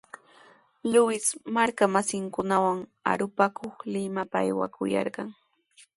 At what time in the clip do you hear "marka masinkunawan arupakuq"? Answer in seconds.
1.55-3.75